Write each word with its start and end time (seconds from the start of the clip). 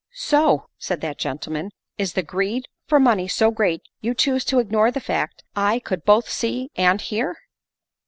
"So!" 0.31 0.65
said 0.79 1.01
that 1.01 1.19
gentleman, 1.19 1.69
''is 1.99 2.13
the 2.13 2.23
greed 2.23 2.65
for 2.87 2.99
money 2.99 3.27
so 3.27 3.51
great 3.51 3.81
you 3.99 4.15
chose 4.15 4.43
to 4.45 4.57
ignore 4.57 4.89
the 4.89 4.99
fact 4.99 5.43
I 5.55 5.77
could 5.77 6.05
both 6.05 6.27
see 6.27 6.71
and 6.75 6.99
hear?" 6.99 7.37